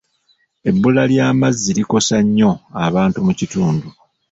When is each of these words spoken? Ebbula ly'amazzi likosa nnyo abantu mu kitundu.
Ebbula 0.69 1.01
ly'amazzi 1.11 1.69
likosa 1.77 2.17
nnyo 2.25 2.51
abantu 2.85 3.17
mu 3.25 3.33
kitundu. 3.39 3.87